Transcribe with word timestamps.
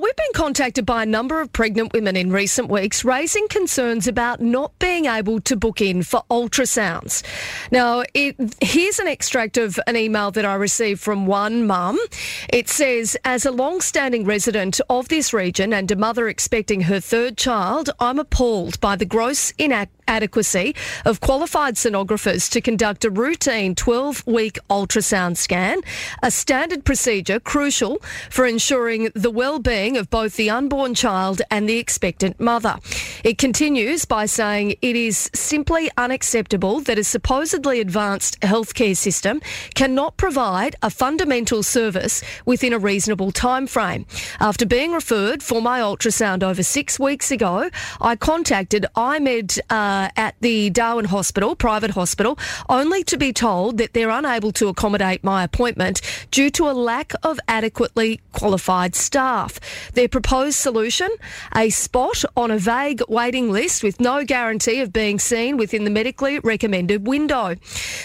We've 0.00 0.16
been 0.16 0.26
contacted 0.34 0.84
by 0.84 1.04
a 1.04 1.06
number 1.06 1.40
of 1.40 1.50
pregnant 1.54 1.94
women 1.94 2.16
in 2.16 2.30
recent 2.30 2.68
weeks 2.68 3.02
raising 3.02 3.48
concerns 3.48 4.06
about 4.06 4.42
not 4.42 4.78
being 4.78 5.06
able 5.06 5.40
to 5.40 5.56
book 5.56 5.80
in 5.80 6.02
for 6.02 6.22
ultrasounds. 6.30 7.22
Now, 7.70 8.02
it, 8.12 8.36
here's 8.60 8.98
an 8.98 9.08
extract 9.08 9.56
of 9.56 9.80
an 9.86 9.96
email 9.96 10.30
that 10.32 10.44
I 10.44 10.54
received 10.54 11.00
from 11.00 11.24
one 11.24 11.66
mum. 11.66 11.98
It 12.50 12.68
says, 12.68 13.16
as 13.24 13.46
a 13.46 13.50
long-standing 13.50 14.24
resident 14.24 14.82
of 14.90 15.08
this 15.08 15.32
region 15.32 15.72
and 15.72 15.90
a 15.90 15.96
mother 15.96 16.28
expecting 16.28 16.82
her 16.82 17.00
third 17.00 17.38
child, 17.38 17.88
I'm 17.98 18.18
appalled 18.18 18.78
by 18.80 18.96
the 18.96 19.06
gross 19.06 19.52
inadequacy 19.52 20.74
of 21.06 21.20
qualified 21.20 21.76
sonographers 21.76 22.50
to 22.50 22.60
conduct 22.60 23.06
a 23.06 23.10
routine 23.10 23.74
12-week 23.74 24.58
ultrasound 24.68 25.38
scan, 25.38 25.80
a 26.22 26.30
standard 26.30 26.84
procedure 26.84 27.40
crucial 27.40 28.02
for 28.28 28.44
ensuring 28.44 29.10
the 29.14 29.30
of 29.94 30.10
both 30.10 30.34
the 30.34 30.50
unborn 30.50 30.94
child 30.94 31.42
and 31.50 31.68
the 31.68 31.78
expectant 31.78 32.40
mother. 32.40 32.76
It 33.22 33.38
continues 33.38 34.04
by 34.04 34.26
saying 34.26 34.74
it 34.82 34.96
is 34.96 35.30
simply 35.34 35.90
unacceptable 35.96 36.80
that 36.80 36.98
a 36.98 37.04
supposedly 37.04 37.80
advanced 37.80 38.40
healthcare 38.40 38.96
system 38.96 39.40
cannot 39.74 40.16
provide 40.16 40.74
a 40.82 40.90
fundamental 40.90 41.62
service 41.62 42.22
within 42.44 42.72
a 42.72 42.78
reasonable 42.78 43.30
time 43.30 43.66
frame. 43.66 44.06
After 44.40 44.66
being 44.66 44.92
referred 44.92 45.42
for 45.42 45.62
my 45.62 45.80
ultrasound 45.80 46.42
over 46.42 46.62
six 46.62 46.98
weeks 46.98 47.30
ago, 47.30 47.70
I 48.00 48.16
contacted 48.16 48.86
IMED 48.96 49.58
uh, 49.70 50.08
at 50.16 50.34
the 50.40 50.70
Darwin 50.70 51.04
Hospital, 51.04 51.54
private 51.54 51.90
hospital, 51.90 52.38
only 52.68 53.04
to 53.04 53.16
be 53.16 53.32
told 53.32 53.78
that 53.78 53.92
they're 53.92 54.10
unable 54.10 54.52
to 54.52 54.68
accommodate 54.68 55.22
my 55.22 55.44
appointment 55.44 56.00
due 56.30 56.50
to 56.50 56.70
a 56.70 56.72
lack 56.72 57.12
of 57.22 57.38
adequately 57.48 58.20
qualified 58.32 58.94
staff. 58.94 59.60
Their 59.94 60.08
proposed 60.08 60.56
solution, 60.56 61.08
a 61.54 61.70
spot 61.70 62.24
on 62.36 62.50
a 62.50 62.58
vague 62.58 63.02
waiting 63.08 63.50
list 63.50 63.82
with 63.82 64.00
no 64.00 64.24
guarantee 64.24 64.80
of 64.80 64.92
being 64.92 65.18
seen 65.18 65.56
within 65.56 65.84
the 65.84 65.90
medically 65.90 66.38
recommended 66.40 67.06
window. 67.06 67.54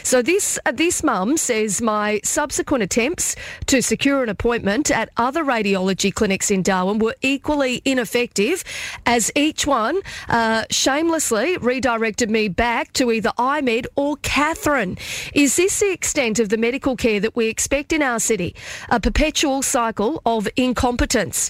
So 0.04 0.22
this 0.22 0.60
uh, 0.66 0.72
this 0.72 1.04
mum 1.04 1.38
says 1.38 1.82
my 1.82 2.20
subsequent 2.24 2.84
attempts 2.84 3.36
to 3.68 3.82
secure 3.82 4.24
an 4.24 4.30
appointment 4.30 4.92
at 4.92 5.10
other 5.18 5.44
radiology 5.44 6.14
clinics 6.14 6.52
in 6.52 6.64
Darwin 6.64 7.00
were 7.00 7.16
equally 7.22 7.82
ineffective, 7.86 8.64
as 9.06 9.32
each 9.36 9.68
one 9.68 10.02
uh, 10.30 10.64
shamelessly 10.70 11.58
redirected 11.58 12.30
me 12.30 12.48
back 12.48 12.94
to 12.94 13.12
either 13.12 13.32
IMED 13.38 13.86
or 13.96 14.18
Katherine. 14.18 14.98
Is 15.34 15.56
this 15.56 15.80
the 15.80 15.92
extent 15.92 16.40
of 16.40 16.50
the 16.50 16.58
medical 16.58 16.96
care 16.96 17.20
that 17.20 17.36
we 17.36 17.48
expect 17.48 17.94
in 17.94 18.02
our 18.02 18.20
city? 18.20 18.56
A 18.90 19.00
perpetual 19.00 19.62
cycle 19.62 20.22
of 20.26 20.48
incompetence. 20.56 21.50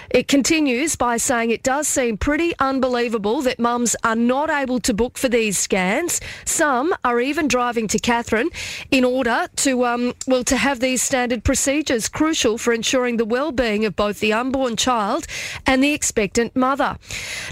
It 0.13 0.27
continues 0.27 0.97
by 0.97 1.15
saying 1.15 1.51
it 1.51 1.63
does 1.63 1.87
seem 1.87 2.17
pretty 2.17 2.53
unbelievable 2.59 3.41
that 3.43 3.59
mums 3.59 3.95
are 4.03 4.15
not 4.15 4.49
able 4.49 4.81
to 4.81 4.93
book 4.93 5.17
for 5.17 5.29
these 5.29 5.57
scans. 5.57 6.19
Some 6.43 6.93
are 7.05 7.21
even 7.21 7.47
driving 7.47 7.87
to 7.87 7.97
Katherine 7.97 8.49
in 8.91 9.05
order 9.05 9.47
to, 9.55 9.85
um, 9.85 10.13
well, 10.27 10.43
to 10.43 10.57
have 10.57 10.81
these 10.81 11.01
standard 11.01 11.45
procedures 11.45 12.09
crucial 12.09 12.57
for 12.57 12.73
ensuring 12.73 13.15
the 13.15 13.25
well-being 13.25 13.85
of 13.85 13.95
both 13.95 14.19
the 14.19 14.33
unborn 14.33 14.75
child 14.75 15.27
and 15.65 15.81
the 15.81 15.93
expectant 15.93 16.57
mother. 16.57 16.97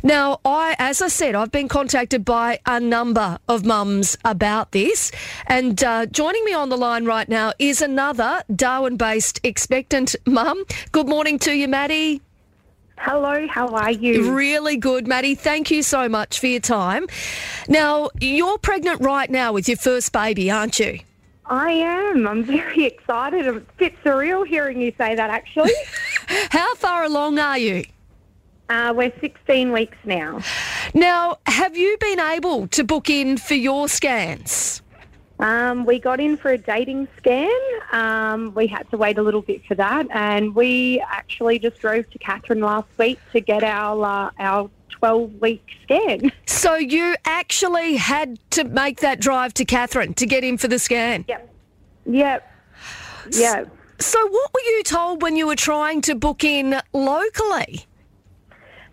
Now, 0.04 0.42
I, 0.44 0.76
as 0.80 1.02
I 1.02 1.08
said, 1.08 1.36
I've 1.36 1.52
been 1.52 1.70
contacted 1.70 2.26
by 2.26 2.60
a 2.66 2.82
number 2.82 3.40
of 3.48 3.64
mums 3.64 4.18
about 4.26 4.74
this, 4.74 5.14
and 5.48 5.82
uh, 5.82 6.08
joining 6.08 6.44
me 6.44 6.54
on 6.54 6.68
the 6.68 6.78
line 6.78 7.06
right 7.06 7.30
now 7.30 7.54
is 7.58 7.82
another 7.82 8.44
Darwin-based 8.54 9.40
expectant 9.46 10.18
mum. 10.26 10.66
Good 10.92 11.08
morning 11.08 11.40
to 11.40 11.54
you, 11.54 11.70
Maddy. 11.70 12.22
Hello, 13.02 13.48
how 13.48 13.70
are 13.70 13.92
you? 13.92 14.36
Really 14.36 14.76
good, 14.76 15.08
Maddy. 15.08 15.34
Thank 15.34 15.72
you 15.72 15.84
so 15.84 16.10
much 16.10 16.38
for 16.38 16.48
your 16.48 16.60
time. 16.60 17.08
Now, 17.70 18.10
you're 18.20 18.58
pregnant 18.58 19.00
right 19.00 19.30
now 19.30 19.54
with 19.54 19.70
your 19.70 19.78
first 19.78 20.12
baby, 20.12 20.52
aren't 20.52 20.80
you? 20.80 21.00
I 21.46 21.72
am. 21.72 22.28
I'm 22.28 22.44
very 22.44 22.86
excited. 22.86 23.48
It's 23.48 23.58
a 23.58 23.62
bit 23.78 23.96
surreal 24.04 24.46
hearing 24.46 24.82
you 24.82 24.94
say 24.98 25.16
that, 25.16 25.30
actually. 25.30 25.72
How 26.50 26.76
far 26.76 27.06
along 27.06 27.40
are 27.40 27.58
you? 27.58 27.86
Uh, 28.68 28.94
we're 28.94 29.14
16 29.22 29.72
weeks 29.72 29.98
now. 30.04 30.42
Now, 30.94 31.38
have 31.46 31.78
you 31.78 31.98
been 32.02 32.20
able 32.20 32.68
to 32.68 32.84
book 32.84 33.10
in 33.10 33.38
for 33.38 33.56
your 33.56 33.88
scans? 33.88 34.82
Um, 35.40 35.86
we 35.86 36.00
got 36.00 36.20
in 36.20 36.36
for 36.36 36.52
a 36.52 36.58
dating 36.58 37.08
scan. 37.18 37.50
Um, 37.94 38.54
we 38.54 38.68
had 38.68 38.90
to 38.92 38.98
wait 38.98 39.18
a 39.18 39.22
little 39.22 39.42
bit 39.42 39.66
for 39.66 39.76
that, 39.76 40.08
and 40.12 40.54
we 40.54 41.04
actually 41.10 41.60
just 41.60 41.80
drove 41.80 42.10
to 42.10 42.20
Katherine 42.20 42.60
last 42.60 42.90
week 42.98 43.20
to 43.32 43.40
get 43.40 43.64
our 43.64 44.04
uh, 44.04 44.32
our 44.38 44.70
twelve 44.90 45.34
week 45.36 45.66
scan. 45.84 46.32
So 46.46 46.76
you 46.76 47.16
actually 47.24 47.96
had 47.96 48.38
to 48.52 48.66
make 48.66 49.00
that 49.00 49.22
drive 49.22 49.54
to 49.56 49.66
Katherine 49.66 50.14
to 50.16 50.26
get 50.26 50.44
in 50.44 50.58
for 50.58 50.68
the 50.68 50.78
scan. 50.78 51.24
Yep. 51.30 51.56
Yep. 52.06 52.52
Yep. 53.32 53.78
So 54.00 54.28
what 54.28 54.54
were 54.54 54.60
you 54.60 54.84
told 54.84 55.22
when 55.22 55.38
you 55.38 55.48
were 55.48 55.56
trying 55.56 56.02
to 56.02 56.16
book 56.16 56.44
in 56.44 56.80
locally? 56.92 57.86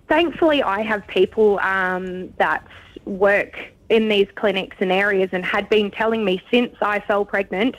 Thankfully, 0.08 0.62
I 0.62 0.82
have 0.82 1.04
people 1.08 1.58
um, 1.58 2.32
that 2.38 2.64
work 3.04 3.58
in 3.88 4.08
these 4.08 4.28
clinics 4.34 4.76
and 4.80 4.90
areas 4.90 5.30
and 5.32 5.44
had 5.44 5.68
been 5.68 5.90
telling 5.90 6.24
me 6.24 6.42
since 6.50 6.74
I 6.82 7.00
fell 7.00 7.24
pregnant, 7.24 7.76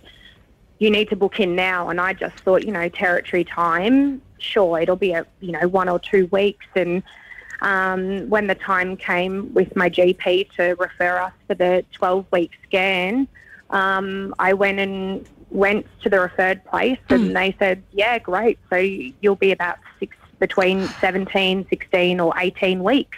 you 0.80 0.90
need 0.90 1.10
to 1.10 1.16
book 1.16 1.40
in 1.40 1.56
now. 1.56 1.90
And 1.90 2.00
I 2.00 2.14
just 2.14 2.38
thought, 2.40 2.64
you 2.64 2.72
know, 2.72 2.88
territory 2.90 3.44
time, 3.44 4.22
sure, 4.38 4.80
it'll 4.80 4.96
be 4.96 5.12
a, 5.12 5.26
you 5.40 5.52
know, 5.52 5.68
one 5.68 5.90
or 5.90 6.00
two 6.00 6.28
weeks. 6.28 6.66
And 6.76 7.04
um, 7.62 8.30
when 8.30 8.48
the 8.48 8.56
time 8.56 8.96
came 8.96 9.54
with 9.54 9.76
my 9.76 9.90
GP 9.90 10.52
to 10.52 10.76
refer 10.76 11.18
us 11.18 11.34
for 11.48 11.56
the 11.56 11.84
12 11.94 12.26
week 12.32 12.52
scan, 12.64 13.28
um, 13.70 14.34
I 14.40 14.54
went 14.54 14.80
and 14.80 15.28
went 15.50 15.86
to 16.04 16.10
the 16.10 16.20
referred 16.20 16.64
place 16.66 17.00
and 17.10 17.36
they 17.36 17.56
said, 17.58 17.82
yeah, 17.92 18.20
great. 18.20 18.60
So 18.70 18.76
you'll 18.76 19.36
be 19.36 19.52
about 19.52 19.78
six, 20.00 20.16
between 20.40 20.88
17, 21.02 21.68
16 21.70 22.20
or 22.20 22.34
18 22.38 22.84
weeks. 22.84 23.18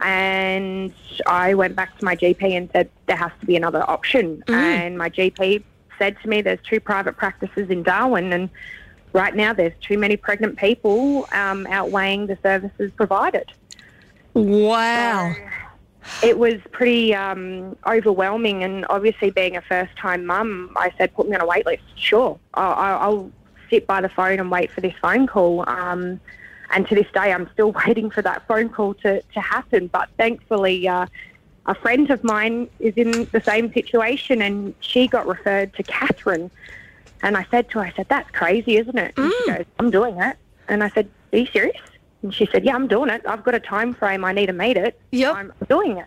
And 0.00 0.92
I 1.26 1.54
went 1.54 1.76
back 1.76 1.98
to 1.98 2.04
my 2.04 2.16
GP 2.16 2.42
and 2.42 2.70
said, 2.72 2.90
there 3.06 3.16
has 3.16 3.32
to 3.40 3.46
be 3.46 3.56
another 3.56 3.88
option. 3.88 4.42
Mm. 4.46 4.54
And 4.54 4.98
my 4.98 5.10
GP 5.10 5.62
said 5.98 6.16
to 6.22 6.28
me, 6.28 6.40
there's 6.40 6.60
two 6.62 6.80
private 6.80 7.16
practices 7.16 7.70
in 7.70 7.82
Darwin, 7.82 8.32
and 8.32 8.48
right 9.12 9.34
now 9.34 9.52
there's 9.52 9.74
too 9.80 9.98
many 9.98 10.16
pregnant 10.16 10.56
people 10.56 11.28
um, 11.32 11.66
outweighing 11.68 12.26
the 12.26 12.38
services 12.42 12.90
provided. 12.96 13.52
Wow. 14.34 15.34
It 16.22 16.38
was 16.38 16.54
pretty 16.72 17.14
um, 17.14 17.76
overwhelming, 17.86 18.64
and 18.64 18.86
obviously, 18.88 19.30
being 19.30 19.56
a 19.56 19.62
first 19.62 19.94
time 19.96 20.24
mum, 20.24 20.72
I 20.76 20.92
said, 20.96 21.14
put 21.14 21.28
me 21.28 21.36
on 21.36 21.42
a 21.42 21.46
wait 21.46 21.66
list. 21.66 21.82
Sure, 21.94 22.38
I'll, 22.54 22.72
I'll 22.72 22.98
I'll 22.98 23.32
sit 23.68 23.86
by 23.86 24.00
the 24.00 24.08
phone 24.08 24.40
and 24.40 24.50
wait 24.50 24.70
for 24.70 24.80
this 24.80 24.94
phone 25.00 25.26
call. 25.26 25.68
Um, 25.68 26.18
and 26.70 26.86
to 26.88 26.94
this 26.94 27.06
day, 27.12 27.32
I'm 27.32 27.48
still 27.52 27.72
waiting 27.86 28.10
for 28.10 28.22
that 28.22 28.46
phone 28.46 28.68
call 28.68 28.94
to, 28.94 29.22
to 29.22 29.40
happen. 29.40 29.88
But 29.88 30.08
thankfully, 30.16 30.88
uh, 30.88 31.06
a 31.66 31.74
friend 31.74 32.10
of 32.10 32.24
mine 32.24 32.68
is 32.78 32.94
in 32.96 33.28
the 33.32 33.40
same 33.40 33.72
situation 33.72 34.42
and 34.42 34.74
she 34.80 35.06
got 35.06 35.26
referred 35.26 35.74
to 35.74 35.82
Katherine. 35.82 36.50
And 37.22 37.36
I 37.36 37.46
said 37.50 37.68
to 37.70 37.80
her, 37.80 37.84
I 37.84 37.92
said, 37.92 38.06
that's 38.08 38.30
crazy, 38.30 38.76
isn't 38.76 38.96
it? 38.98 39.12
And 39.16 39.32
she 39.32 39.46
goes, 39.50 39.64
I'm 39.78 39.90
doing 39.90 40.18
it. 40.20 40.36
And 40.68 40.82
I 40.82 40.88
said, 40.90 41.08
are 41.32 41.38
you 41.38 41.46
serious? 41.46 41.76
And 42.22 42.34
she 42.34 42.46
said, 42.46 42.64
yeah, 42.64 42.74
I'm 42.74 42.86
doing 42.86 43.10
it. 43.10 43.22
I've 43.26 43.44
got 43.44 43.54
a 43.54 43.60
time 43.60 43.94
frame. 43.94 44.24
I 44.24 44.32
need 44.32 44.46
to 44.46 44.52
meet 44.52 44.76
it. 44.76 44.98
Yep. 45.10 45.34
I'm 45.34 45.52
doing 45.68 45.98
it. 45.98 46.06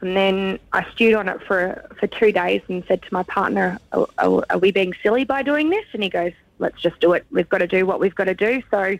And 0.00 0.16
then 0.16 0.58
I 0.72 0.90
stewed 0.92 1.14
on 1.14 1.28
it 1.28 1.42
for 1.42 1.86
for 1.98 2.06
two 2.06 2.32
days 2.32 2.62
and 2.68 2.82
said 2.88 3.02
to 3.02 3.08
my 3.12 3.22
partner, 3.24 3.78
are, 3.92 4.06
are, 4.18 4.44
are 4.48 4.58
we 4.58 4.70
being 4.70 4.94
silly 5.02 5.24
by 5.24 5.42
doing 5.42 5.68
this? 5.68 5.84
And 5.92 6.02
he 6.02 6.08
goes, 6.08 6.32
let's 6.58 6.80
just 6.80 6.98
do 7.00 7.12
it. 7.12 7.26
We've 7.30 7.48
got 7.48 7.58
to 7.58 7.66
do 7.66 7.84
what 7.84 8.00
we've 8.00 8.14
got 8.14 8.24
to 8.24 8.34
do. 8.34 8.62
So 8.70 8.98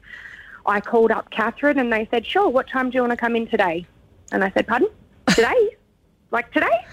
I 0.67 0.81
called 0.81 1.11
up 1.11 1.31
Katherine 1.31 1.79
and 1.79 1.93
they 1.93 2.07
said, 2.11 2.27
sure, 2.27 2.49
what 2.49 2.69
time 2.69 2.91
do 2.91 2.97
you 2.97 3.03
want 3.03 3.13
to 3.13 3.17
come 3.17 3.37
in 3.37 3.47
today? 3.47 3.87
And 4.33 4.45
I 4.45 4.51
said, 4.51 4.67
pardon? 4.67 4.89
Today? 5.29 5.77
like 6.31 6.53
today? 6.53 6.85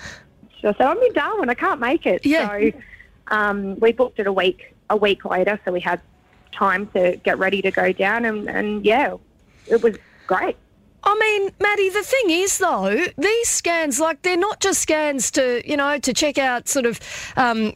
So 0.61 0.69
I 0.69 0.73
said, 0.73 0.87
I'm 0.87 0.97
in 0.97 1.13
Darwin. 1.13 1.49
I 1.49 1.53
can't 1.53 1.79
make 1.79 2.05
it. 2.05 2.25
Yeah. 2.25 2.47
So 2.47 2.71
um, 3.27 3.79
we 3.79 3.91
booked 3.91 4.19
it 4.19 4.27
a 4.27 4.33
week 4.33 4.73
a 4.89 4.95
week 4.95 5.25
later, 5.25 5.59
so 5.65 5.71
we 5.71 5.81
had 5.81 6.01
time 6.53 6.87
to 6.87 7.17
get 7.23 7.37
ready 7.37 7.61
to 7.61 7.71
go 7.71 7.91
down. 7.91 8.25
And, 8.25 8.49
and 8.49 8.85
yeah, 8.85 9.15
it 9.67 9.81
was 9.83 9.97
great. 10.25 10.55
I 11.03 11.17
mean, 11.19 11.51
Maddy, 11.61 11.89
the 11.89 12.03
thing 12.03 12.29
is, 12.29 12.57
though, 12.57 13.05
these 13.17 13.47
scans, 13.47 13.99
like, 13.99 14.21
they're 14.23 14.35
not 14.37 14.59
just 14.59 14.81
scans 14.81 15.31
to, 15.31 15.61
you 15.69 15.77
know, 15.77 15.99
to 15.99 16.13
check 16.13 16.37
out 16.37 16.67
sort 16.67 16.85
of, 16.85 16.99
um, 17.37 17.75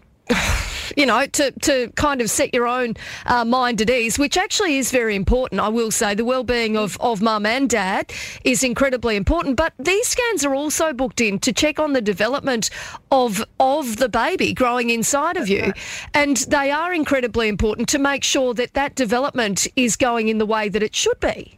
you 0.95 1.05
know, 1.05 1.25
to, 1.25 1.51
to 1.51 1.91
kind 1.95 2.21
of 2.21 2.29
set 2.29 2.53
your 2.53 2.67
own 2.67 2.95
uh, 3.25 3.45
mind 3.45 3.81
at 3.81 3.89
ease, 3.89 4.17
which 4.17 4.37
actually 4.37 4.77
is 4.77 4.91
very 4.91 5.15
important. 5.15 5.61
I 5.61 5.69
will 5.69 5.91
say 5.91 6.13
the 6.15 6.25
well-being 6.25 6.77
of, 6.77 6.97
of 6.99 7.21
mum 7.21 7.45
and 7.45 7.69
dad 7.69 8.11
is 8.43 8.63
incredibly 8.63 9.15
important. 9.15 9.55
But 9.55 9.73
these 9.79 10.07
scans 10.07 10.45
are 10.45 10.55
also 10.55 10.93
booked 10.93 11.21
in 11.21 11.39
to 11.39 11.53
check 11.53 11.79
on 11.79 11.93
the 11.93 12.01
development 12.01 12.69
of 13.11 13.43
of 13.59 13.97
the 13.97 14.09
baby 14.09 14.53
growing 14.53 14.89
inside 14.89 15.37
of 15.37 15.47
you, 15.47 15.73
and 16.13 16.37
they 16.37 16.71
are 16.71 16.93
incredibly 16.93 17.47
important 17.47 17.87
to 17.89 17.99
make 17.99 18.23
sure 18.23 18.53
that 18.53 18.73
that 18.73 18.95
development 18.95 19.67
is 19.75 19.95
going 19.95 20.27
in 20.27 20.37
the 20.37 20.45
way 20.45 20.69
that 20.69 20.83
it 20.83 20.95
should 20.95 21.19
be. 21.19 21.57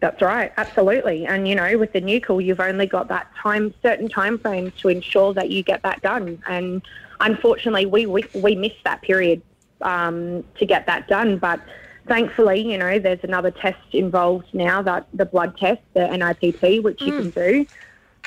That's 0.00 0.20
right, 0.20 0.52
absolutely. 0.56 1.26
And 1.26 1.48
you 1.48 1.54
know, 1.54 1.78
with 1.78 1.92
the 1.92 2.00
nuchal, 2.00 2.44
you've 2.44 2.60
only 2.60 2.86
got 2.86 3.08
that 3.08 3.30
time, 3.42 3.72
certain 3.82 4.08
time 4.08 4.38
frames 4.38 4.72
to 4.80 4.88
ensure 4.88 5.32
that 5.34 5.50
you 5.50 5.62
get 5.62 5.82
that 5.82 6.02
done. 6.02 6.42
And 6.46 6.82
unfortunately, 7.20 7.86
we 7.86 8.06
we, 8.06 8.24
we 8.34 8.54
missed 8.54 8.82
that 8.84 9.02
period 9.02 9.42
um, 9.82 10.44
to 10.58 10.66
get 10.66 10.86
that 10.86 11.08
done. 11.08 11.38
But 11.38 11.60
thankfully, 12.06 12.60
you 12.60 12.78
know, 12.78 12.98
there's 12.98 13.22
another 13.22 13.50
test 13.50 13.78
involved 13.92 14.46
now, 14.52 14.82
that 14.82 15.06
the 15.12 15.26
blood 15.26 15.56
test, 15.58 15.82
the 15.94 16.06
NIPT, 16.06 16.82
which 16.82 17.00
you 17.02 17.12
can 17.12 17.30
do. 17.30 17.66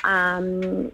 Um, 0.04 0.92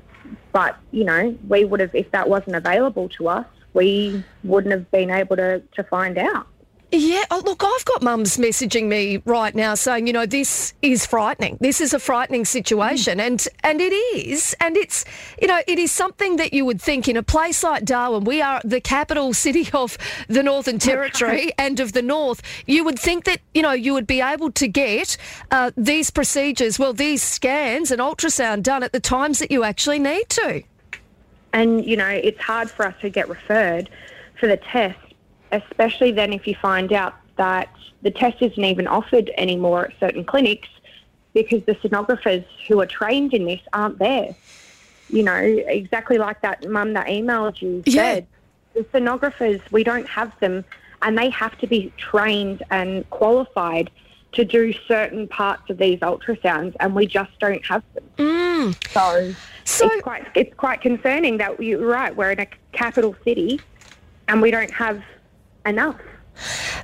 but 0.52 0.76
you 0.90 1.04
know, 1.04 1.36
we 1.48 1.64
would 1.64 1.80
have 1.80 1.94
if 1.94 2.10
that 2.10 2.28
wasn't 2.28 2.56
available 2.56 3.08
to 3.10 3.28
us, 3.28 3.46
we 3.74 4.24
wouldn't 4.42 4.72
have 4.72 4.90
been 4.90 5.10
able 5.10 5.36
to 5.36 5.60
to 5.60 5.84
find 5.84 6.18
out. 6.18 6.46
Yeah, 6.92 7.24
oh, 7.32 7.42
look, 7.44 7.64
I've 7.64 7.84
got 7.84 8.02
mums 8.02 8.36
messaging 8.36 8.86
me 8.86 9.20
right 9.24 9.52
now 9.54 9.74
saying, 9.74 10.06
you 10.06 10.12
know, 10.12 10.24
this 10.24 10.72
is 10.82 11.04
frightening. 11.04 11.58
This 11.60 11.80
is 11.80 11.92
a 11.92 11.98
frightening 11.98 12.44
situation, 12.44 13.18
mm. 13.18 13.26
and 13.26 13.48
and 13.64 13.80
it 13.80 13.92
is, 13.92 14.54
and 14.60 14.76
it's, 14.76 15.04
you 15.42 15.48
know, 15.48 15.60
it 15.66 15.80
is 15.80 15.90
something 15.90 16.36
that 16.36 16.52
you 16.52 16.64
would 16.64 16.80
think 16.80 17.08
in 17.08 17.16
a 17.16 17.24
place 17.24 17.64
like 17.64 17.84
Darwin, 17.84 18.22
we 18.22 18.40
are 18.40 18.60
the 18.64 18.80
capital 18.80 19.34
city 19.34 19.68
of 19.74 19.98
the 20.28 20.44
Northern 20.44 20.78
Territory 20.78 21.52
and 21.58 21.80
of 21.80 21.92
the 21.92 22.02
North. 22.02 22.40
You 22.66 22.84
would 22.84 23.00
think 23.00 23.24
that 23.24 23.40
you 23.52 23.62
know 23.62 23.72
you 23.72 23.92
would 23.92 24.06
be 24.06 24.20
able 24.20 24.52
to 24.52 24.68
get 24.68 25.16
uh, 25.50 25.72
these 25.76 26.10
procedures, 26.10 26.78
well, 26.78 26.92
these 26.92 27.22
scans 27.22 27.90
and 27.90 28.00
ultrasound 28.00 28.62
done 28.62 28.84
at 28.84 28.92
the 28.92 29.00
times 29.00 29.40
that 29.40 29.50
you 29.50 29.64
actually 29.64 29.98
need 29.98 30.28
to. 30.28 30.62
And 31.52 31.84
you 31.84 31.96
know, 31.96 32.08
it's 32.08 32.40
hard 32.40 32.70
for 32.70 32.86
us 32.86 32.94
to 33.00 33.10
get 33.10 33.28
referred 33.28 33.90
for 34.38 34.46
the 34.46 34.58
test 34.58 34.98
especially 35.52 36.12
then 36.12 36.32
if 36.32 36.46
you 36.46 36.54
find 36.54 36.92
out 36.92 37.14
that 37.36 37.68
the 38.02 38.10
test 38.10 38.40
isn't 38.40 38.64
even 38.64 38.86
offered 38.86 39.30
anymore 39.36 39.86
at 39.86 39.92
certain 40.00 40.24
clinics 40.24 40.68
because 41.34 41.62
the 41.66 41.74
sonographers 41.76 42.44
who 42.66 42.80
are 42.80 42.86
trained 42.86 43.34
in 43.34 43.44
this 43.44 43.60
aren't 43.72 43.98
there. 43.98 44.34
You 45.08 45.22
know, 45.22 45.34
exactly 45.34 46.18
like 46.18 46.40
that 46.40 46.68
mum 46.68 46.94
that 46.94 47.06
emailed 47.06 47.60
you 47.60 47.82
yeah. 47.84 48.14
said. 48.14 48.26
The 48.74 48.82
sonographers, 48.84 49.60
we 49.70 49.84
don't 49.84 50.08
have 50.08 50.32
them 50.40 50.64
and 51.02 51.16
they 51.16 51.30
have 51.30 51.56
to 51.58 51.66
be 51.66 51.92
trained 51.96 52.62
and 52.70 53.08
qualified 53.10 53.90
to 54.32 54.44
do 54.44 54.72
certain 54.86 55.28
parts 55.28 55.68
of 55.70 55.78
these 55.78 55.98
ultrasounds 56.00 56.74
and 56.80 56.94
we 56.94 57.06
just 57.06 57.38
don't 57.38 57.64
have 57.66 57.82
them. 57.94 58.04
Mm. 58.18 58.90
So, 58.92 59.34
so 59.64 59.88
it's 59.88 60.02
quite 60.02 60.26
it's 60.34 60.54
quite 60.54 60.80
concerning 60.80 61.38
that 61.38 61.62
you're 61.62 61.86
right, 61.86 62.14
we're 62.14 62.32
in 62.32 62.40
a 62.40 62.48
capital 62.72 63.14
city 63.24 63.60
and 64.28 64.42
we 64.42 64.50
don't 64.50 64.72
have 64.72 65.02
enough. 65.66 65.96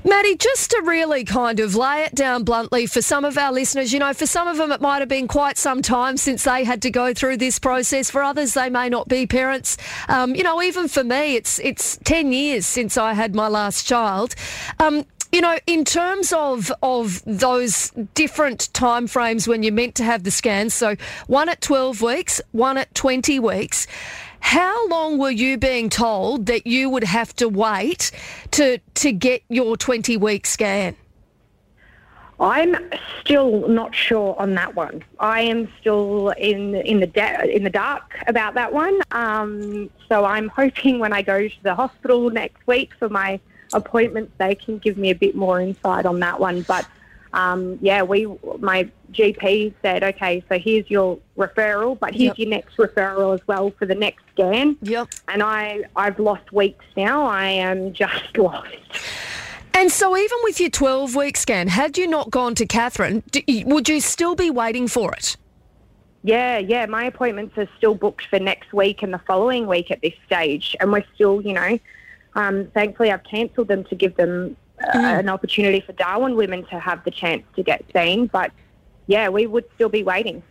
Maddy, 0.05 0.37
just 0.37 0.71
to 0.71 0.83
really 0.85 1.25
kind 1.25 1.61
of 1.61 1.75
lay 1.75 2.03
it 2.03 2.15
down 2.15 2.43
bluntly 2.43 2.87
for 2.87 3.03
some 3.03 3.25
of 3.25 3.37
our 3.37 3.53
listeners, 3.53 3.93
you 3.93 3.99
know, 3.99 4.13
for 4.15 4.27
some 4.27 4.49
of 4.49 4.57
them 4.57 4.73
it 4.73 4.81
might 4.81 5.01
have 5.01 5.09
been 5.09 5.29
quite 5.29 5.59
some 5.59 5.83
time 5.83 6.17
since 6.17 6.45
they 6.45 6.65
had 6.65 6.83
to 6.83 6.91
go 6.91 7.13
through 7.15 7.37
this 7.37 7.59
process. 7.59 8.11
For 8.11 8.23
others, 8.23 8.55
they 8.55 8.71
may 8.71 8.89
not 8.89 9.09
be 9.09 9.27
parents. 9.27 9.77
Um, 10.09 10.35
you 10.35 10.43
know, 10.43 10.63
even 10.63 10.89
for 10.89 11.05
me, 11.05 11.37
it's 11.37 11.59
it's 11.61 11.99
ten 12.05 12.33
years 12.33 12.67
since 12.67 12.97
I 12.97 13.13
had 13.13 13.35
my 13.35 13.49
last 13.49 13.87
child. 13.87 14.35
Um, 14.81 15.05
you 15.31 15.41
know, 15.41 15.59
in 15.67 15.85
terms 15.85 16.33
of 16.33 16.73
of 16.83 17.23
those 17.27 17.91
different 18.15 18.73
time 18.75 19.07
frames 19.07 19.49
when 19.49 19.63
you're 19.63 19.73
meant 19.73 19.95
to 19.97 20.05
have 20.05 20.25
the 20.25 20.31
scans, 20.31 20.75
so 20.75 20.97
one 21.27 21.49
at 21.49 21.61
12 21.61 22.03
weeks, 22.03 22.41
one 22.53 22.77
at 22.77 22.95
20 22.95 23.39
weeks. 23.39 23.87
How 24.43 24.89
long 24.89 25.19
were 25.19 25.31
you 25.31 25.57
being 25.57 25.89
told 25.89 26.47
that 26.47 26.67
you 26.67 26.91
would 26.91 27.05
have 27.05 27.35
to 27.37 27.49
wait 27.49 28.11
to 28.51 28.79
to 28.95 29.13
get 29.13 29.43
your 29.49 29.77
20 29.77 30.17
week 30.17 30.47
scan? 30.47 30.97
I'm 32.41 32.77
still 33.21 33.69
not 33.69 33.95
sure 33.95 34.35
on 34.39 34.55
that 34.55 34.75
one. 34.75 35.05
I 35.21 35.43
am 35.43 35.73
still 35.81 36.31
in 36.31 36.75
in 36.75 36.99
the 36.99 37.55
in 37.57 37.63
the 37.63 37.71
dark 37.71 38.19
about 38.27 38.55
that 38.55 38.73
one. 38.73 39.01
Um, 39.13 39.89
so 40.09 40.25
I'm 40.25 40.49
hoping 40.49 40.99
when 40.99 41.13
I 41.13 41.23
go 41.23 41.47
to 41.47 41.63
the 41.63 41.77
hospital 41.77 42.29
next 42.29 42.67
week 42.67 42.95
for 42.99 43.09
my 43.09 43.39
appointments, 43.73 44.33
they 44.39 44.57
can 44.57 44.79
give 44.79 44.99
me 44.99 45.11
a 45.11 45.15
bit 45.15 45.37
more 45.37 45.61
insight 45.61 46.05
on 46.05 46.19
that 46.19 46.41
one. 46.41 46.63
But 46.63 46.85
um, 47.33 47.79
yeah, 47.81 48.03
we 48.03 48.27
my 48.59 48.91
GP 49.13 49.75
said, 49.83 50.03
okay, 50.03 50.45
so 50.49 50.59
here's 50.59 50.91
your 50.91 51.19
referral, 51.37 51.99
but 51.99 52.15
here's 52.15 52.29
yep. 52.29 52.39
your 52.39 52.49
next 52.49 52.77
referral 52.77 53.35
as 53.35 53.47
well 53.47 53.71
for 53.79 53.87
the 53.87 53.95
next 53.95 54.25
scan. 54.33 54.77
Yep. 54.83 55.09
And 55.29 55.43
I 55.43 55.85
I've 55.97 56.19
lost 56.19 56.53
weeks 56.53 56.85
now. 56.97 57.25
I 57.25 57.47
am 57.47 57.93
just 58.03 58.37
lost. 58.37 58.77
And 59.75 59.91
so, 59.91 60.17
even 60.17 60.39
with 60.43 60.61
your 60.61 60.71
12 60.71 61.17
week 61.17 61.37
scan, 61.37 61.69
had 61.69 61.97
you 61.97 62.07
not 62.07 62.31
gone 62.31 62.55
to 62.57 62.67
Katherine, 62.67 63.23
would 63.65 63.89
you 63.89 64.01
still 64.01 64.35
be 64.35 64.51
waiting 64.51 64.87
for 64.87 65.13
it? 65.15 65.37
Yeah, 66.23 66.59
yeah. 66.59 66.87
My 66.87 67.05
appointments 67.05 67.57
are 67.59 67.69
still 67.79 67.95
booked 67.95 68.27
for 68.27 68.39
next 68.39 68.73
week 68.73 69.03
and 69.03 69.13
the 69.13 69.19
following 69.27 69.67
week 69.67 69.91
at 69.91 70.01
this 70.03 70.15
stage. 70.27 70.77
And 70.79 70.93
we're 70.93 71.05
still, 71.15 71.41
you 71.41 71.53
know, 71.55 71.79
um, 72.35 72.69
thankfully 72.75 73.11
I've 73.11 73.25
cancelled 73.25 73.69
them 73.69 73.85
to 73.85 73.95
give 73.95 74.17
them 74.17 74.57
mm. 74.95 75.19
an 75.19 75.29
opportunity 75.29 75.81
for 75.81 75.93
Darwin 75.93 76.37
women 76.37 76.65
to 76.67 76.79
have 76.79 77.05
the 77.05 77.11
chance 77.11 77.43
to 77.57 77.63
get 77.63 77.85
seen. 77.93 78.27
But 78.27 78.53
yeah, 79.07 79.29
we 79.29 79.47
would 79.47 79.65
still 79.75 79.89
be 79.89 80.03
waiting. 80.03 80.43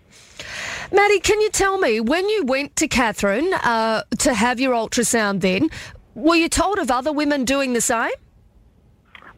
Maddy, 0.91 1.19
can 1.19 1.39
you 1.39 1.49
tell 1.49 1.77
me 1.77 1.99
when 1.99 2.27
you 2.27 2.43
went 2.45 2.75
to 2.77 2.87
Katherine 2.87 3.53
uh, 3.53 4.03
to 4.19 4.33
have 4.33 4.59
your 4.59 4.73
ultrasound 4.73 5.39
then, 5.41 5.69
were 6.15 6.35
you 6.35 6.49
told 6.49 6.79
of 6.79 6.91
other 6.91 7.13
women 7.13 7.45
doing 7.45 7.73
the 7.73 7.81
same? 7.81 8.11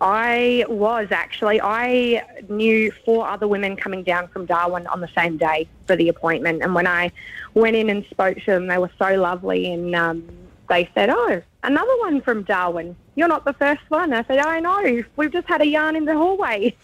I 0.02 0.66
was 0.68 1.08
actually. 1.12 1.62
I 1.62 2.24
knew 2.50 2.92
four 3.06 3.26
other 3.26 3.48
women 3.48 3.78
coming 3.78 4.04
down 4.04 4.28
from 4.28 4.46
Darwin 4.46 4.86
on 4.88 5.00
the 5.00 5.08
same 5.16 5.38
day 5.38 5.68
for 5.88 5.96
the 5.96 6.10
appointment. 6.10 6.62
And 6.62 6.76
when 6.76 6.88
I 6.88 7.12
went 7.54 7.76
in 7.78 7.90
and 7.90 8.06
spoke 8.10 8.38
to 8.40 8.46
them, 8.52 8.68
they 8.68 8.78
were 8.78 8.92
so 9.00 9.16
lovely 9.16 9.72
and 9.72 9.96
um, 9.96 10.28
they 10.68 10.90
said, 10.94 11.10
"Oh, 11.10 11.42
another 11.64 11.98
one 12.00 12.22
from 12.22 12.44
Darwin. 12.44 12.96
You're 13.16 13.28
not 13.28 13.46
the 13.46 13.54
first 13.54 13.82
one." 13.90 14.14
I 14.14 14.24
said, 14.26 14.40
"I 14.40 14.60
know. 14.60 15.04
We've 15.16 15.32
just 15.32 15.48
had 15.48 15.62
a 15.62 15.68
yarn 15.68 15.96
in 15.96 16.06
the 16.06 16.16
hallway." 16.16 16.76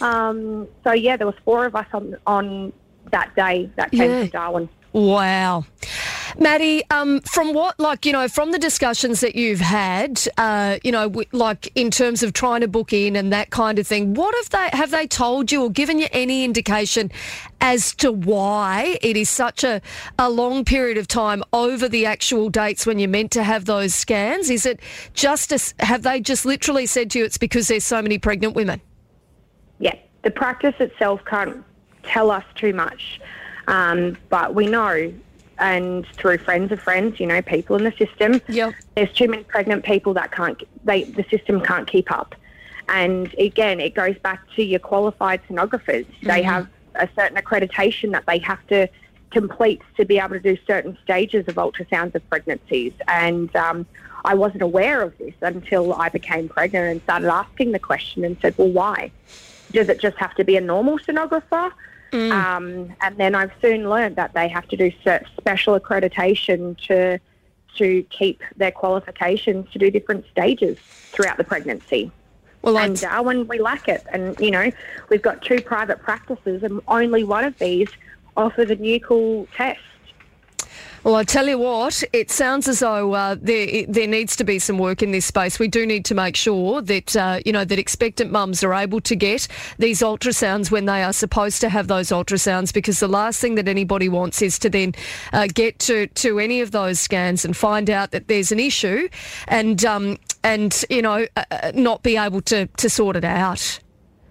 Um, 0.00 0.68
so 0.84 0.92
yeah, 0.92 1.16
there 1.16 1.26
was 1.26 1.36
four 1.44 1.66
of 1.66 1.74
us 1.74 1.86
on 1.92 2.16
on 2.26 2.72
that 3.12 3.34
day 3.36 3.70
that 3.76 3.90
came 3.90 4.10
yeah. 4.10 4.24
to 4.24 4.28
Darwin. 4.28 4.68
Wow. 4.92 5.64
Maddy, 6.38 6.82
um, 6.90 7.20
from 7.20 7.54
what, 7.54 7.80
like, 7.80 8.04
you 8.04 8.12
know, 8.12 8.28
from 8.28 8.52
the 8.52 8.58
discussions 8.58 9.20
that 9.20 9.36
you've 9.36 9.60
had, 9.60 10.20
uh, 10.36 10.78
you 10.84 10.92
know, 10.92 11.08
w- 11.08 11.28
like 11.32 11.72
in 11.74 11.90
terms 11.90 12.22
of 12.22 12.34
trying 12.34 12.60
to 12.60 12.68
book 12.68 12.92
in 12.92 13.16
and 13.16 13.32
that 13.32 13.48
kind 13.48 13.78
of 13.78 13.86
thing, 13.86 14.12
what 14.12 14.34
have 14.34 14.50
they, 14.50 14.76
have 14.76 14.90
they 14.90 15.06
told 15.06 15.50
you 15.50 15.62
or 15.62 15.70
given 15.70 15.98
you 15.98 16.08
any 16.12 16.44
indication 16.44 17.10
as 17.62 17.94
to 17.94 18.12
why 18.12 18.98
it 19.00 19.16
is 19.16 19.30
such 19.30 19.64
a, 19.64 19.80
a 20.18 20.28
long 20.28 20.62
period 20.62 20.98
of 20.98 21.08
time 21.08 21.42
over 21.54 21.88
the 21.88 22.04
actual 22.04 22.50
dates 22.50 22.84
when 22.84 22.98
you're 22.98 23.08
meant 23.08 23.30
to 23.30 23.42
have 23.42 23.64
those 23.64 23.94
scans? 23.94 24.50
Is 24.50 24.66
it 24.66 24.78
just, 25.14 25.52
a, 25.52 25.84
have 25.84 26.02
they 26.02 26.20
just 26.20 26.44
literally 26.44 26.84
said 26.84 27.10
to 27.12 27.18
you 27.18 27.24
it's 27.24 27.38
because 27.38 27.68
there's 27.68 27.84
so 27.84 28.02
many 28.02 28.18
pregnant 28.18 28.54
women? 28.54 28.82
Yeah, 29.78 29.94
the 30.22 30.30
practice 30.30 30.74
itself 30.80 31.24
can't 31.24 31.64
tell 32.02 32.30
us 32.30 32.44
too 32.56 32.74
much. 32.74 33.20
Um, 33.68 34.18
but 34.28 34.54
we 34.54 34.66
know 34.66 35.12
and 35.58 36.06
through 36.14 36.38
friends 36.38 36.72
of 36.72 36.80
friends, 36.80 37.18
you 37.20 37.26
know, 37.26 37.42
people 37.42 37.76
in 37.76 37.84
the 37.84 37.92
system. 37.92 38.40
Yep. 38.48 38.74
There's 38.94 39.12
too 39.12 39.28
many 39.28 39.44
pregnant 39.44 39.84
people 39.84 40.14
that 40.14 40.32
can't, 40.32 40.62
they, 40.84 41.04
the 41.04 41.24
system 41.30 41.60
can't 41.60 41.86
keep 41.86 42.10
up. 42.10 42.34
And 42.88 43.34
again, 43.38 43.80
it 43.80 43.94
goes 43.94 44.16
back 44.18 44.40
to 44.56 44.62
your 44.62 44.78
qualified 44.78 45.40
sonographers. 45.48 46.06
Mm-hmm. 46.06 46.26
They 46.28 46.42
have 46.42 46.68
a 46.94 47.08
certain 47.14 47.36
accreditation 47.36 48.12
that 48.12 48.24
they 48.26 48.38
have 48.38 48.64
to 48.68 48.88
complete 49.30 49.82
to 49.96 50.04
be 50.04 50.18
able 50.18 50.30
to 50.30 50.40
do 50.40 50.56
certain 50.66 50.96
stages 51.02 51.48
of 51.48 51.56
ultrasounds 51.56 52.14
of 52.14 52.28
pregnancies. 52.30 52.92
And 53.08 53.54
um, 53.56 53.86
I 54.24 54.34
wasn't 54.34 54.62
aware 54.62 55.02
of 55.02 55.16
this 55.18 55.34
until 55.40 55.94
I 55.94 56.08
became 56.08 56.48
pregnant 56.48 56.86
and 56.86 57.02
started 57.02 57.28
asking 57.28 57.72
the 57.72 57.78
question 57.78 58.24
and 58.24 58.36
said, 58.40 58.56
well, 58.56 58.68
why? 58.68 59.10
Does 59.72 59.88
it 59.88 60.00
just 60.00 60.16
have 60.18 60.34
to 60.36 60.44
be 60.44 60.56
a 60.56 60.60
normal 60.60 60.98
sonographer? 60.98 61.72
Mm. 62.12 62.32
Um, 62.32 62.96
and 63.00 63.16
then 63.16 63.34
I've 63.34 63.52
soon 63.60 63.88
learned 63.88 64.16
that 64.16 64.32
they 64.34 64.48
have 64.48 64.68
to 64.68 64.76
do 64.76 64.92
special 65.36 65.78
accreditation 65.78 66.78
to 66.86 67.18
to 67.76 68.02
keep 68.04 68.42
their 68.56 68.70
qualifications 68.70 69.70
to 69.70 69.78
do 69.78 69.90
different 69.90 70.24
stages 70.30 70.78
throughout 70.78 71.36
the 71.36 71.44
pregnancy. 71.44 72.10
Well, 72.62 72.78
and 72.78 72.98
Darwin, 72.98 73.46
we 73.46 73.60
lack 73.60 73.86
it. 73.86 74.02
And, 74.12 74.38
you 74.40 74.50
know, 74.50 74.72
we've 75.08 75.22
got 75.22 75.42
two 75.42 75.60
private 75.60 76.00
practices 76.00 76.62
and 76.62 76.80
only 76.88 77.22
one 77.22 77.44
of 77.44 77.58
these 77.58 77.88
offer 78.36 78.64
the 78.64 78.76
nuchal 78.76 79.46
test. 79.54 79.80
Well, 81.04 81.14
I 81.14 81.22
tell 81.22 81.46
you 81.46 81.58
what, 81.58 82.02
it 82.12 82.30
sounds 82.32 82.66
as 82.66 82.80
though 82.80 83.12
uh, 83.12 83.36
there 83.40 83.84
there 83.86 84.08
needs 84.08 84.34
to 84.36 84.44
be 84.44 84.58
some 84.58 84.76
work 84.76 85.02
in 85.02 85.12
this 85.12 85.24
space. 85.24 85.58
We 85.58 85.68
do 85.68 85.86
need 85.86 86.04
to 86.06 86.14
make 86.14 86.34
sure 86.34 86.82
that 86.82 87.14
uh, 87.14 87.40
you 87.44 87.52
know 87.52 87.64
that 87.64 87.78
expectant 87.78 88.32
mums 88.32 88.64
are 88.64 88.74
able 88.74 89.00
to 89.02 89.14
get 89.14 89.46
these 89.78 90.00
ultrasounds 90.00 90.70
when 90.70 90.86
they 90.86 91.04
are 91.04 91.12
supposed 91.12 91.60
to 91.60 91.68
have 91.68 91.86
those 91.86 92.08
ultrasounds, 92.08 92.74
because 92.74 92.98
the 92.98 93.08
last 93.08 93.40
thing 93.40 93.54
that 93.54 93.68
anybody 93.68 94.08
wants 94.08 94.42
is 94.42 94.58
to 94.58 94.68
then 94.68 94.94
uh, 95.32 95.46
get 95.54 95.78
to 95.80 96.08
to 96.08 96.40
any 96.40 96.60
of 96.60 96.72
those 96.72 96.98
scans 96.98 97.44
and 97.44 97.56
find 97.56 97.88
out 97.88 98.10
that 98.10 98.26
there's 98.26 98.50
an 98.50 98.58
issue, 98.58 99.08
and 99.46 99.84
um, 99.84 100.18
and 100.42 100.84
you 100.90 101.02
know 101.02 101.26
uh, 101.36 101.44
uh, 101.52 101.72
not 101.74 102.02
be 102.02 102.16
able 102.16 102.40
to 102.40 102.66
to 102.66 102.90
sort 102.90 103.14
it 103.14 103.24
out. 103.24 103.78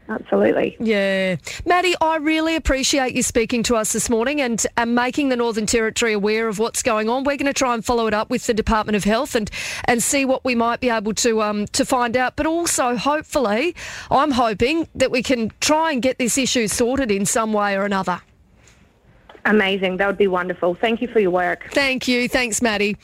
Absolutely. 0.07 0.77
Yeah. 0.79 1.37
Maddy, 1.65 1.95
I 1.99 2.17
really 2.17 2.55
appreciate 2.55 3.15
you 3.15 3.23
speaking 3.23 3.63
to 3.63 3.75
us 3.75 3.91
this 3.91 4.07
morning 4.07 4.39
and, 4.39 4.63
and 4.77 4.93
making 4.93 5.29
the 5.29 5.35
Northern 5.35 5.65
Territory 5.65 6.13
aware 6.13 6.47
of 6.47 6.59
what's 6.59 6.83
going 6.83 7.09
on. 7.09 7.23
We're 7.23 7.37
going 7.37 7.47
to 7.47 7.53
try 7.53 7.73
and 7.73 7.83
follow 7.83 8.05
it 8.05 8.13
up 8.13 8.29
with 8.29 8.45
the 8.45 8.53
Department 8.53 8.95
of 8.95 9.03
Health 9.03 9.33
and, 9.33 9.49
and 9.85 10.03
see 10.03 10.23
what 10.23 10.45
we 10.45 10.53
might 10.53 10.79
be 10.79 10.89
able 10.89 11.15
to 11.15 11.41
um, 11.41 11.65
to 11.67 11.85
find 11.85 12.15
out. 12.15 12.35
But 12.35 12.45
also, 12.45 12.95
hopefully, 12.95 13.75
I'm 14.11 14.31
hoping 14.31 14.87
that 14.93 15.09
we 15.09 15.23
can 15.23 15.51
try 15.59 15.91
and 15.91 16.01
get 16.01 16.19
this 16.19 16.37
issue 16.37 16.67
sorted 16.67 17.09
in 17.09 17.25
some 17.25 17.51
way 17.51 17.75
or 17.75 17.83
another. 17.83 18.21
Amazing. 19.45 19.97
That 19.97 20.07
would 20.07 20.17
be 20.17 20.27
wonderful. 20.27 20.73
Thank 20.73 21.01
you 21.01 21.07
for 21.07 21.19
your 21.19 21.29
work. 21.29 21.69
Thank 21.71 22.07
you. 22.07 22.27
Thanks, 22.27 22.63
Maddy. 22.63 22.97